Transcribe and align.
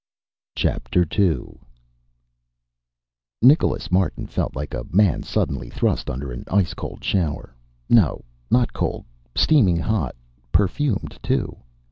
_II 0.57 1.59
Nicholas 3.39 3.91
Martin 3.91 4.25
felt 4.25 4.55
like 4.55 4.73
a 4.73 4.83
man 4.91 5.21
suddenly 5.21 5.69
thrust 5.69 6.09
under 6.09 6.31
an 6.31 6.43
ice 6.47 6.73
cold 6.73 7.03
shower. 7.03 7.53
No, 7.87 8.25
not 8.49 8.73
cold 8.73 9.05
steaming 9.35 9.77
hot. 9.77 10.15
Perfumed, 10.51 11.19
too. 11.21 11.55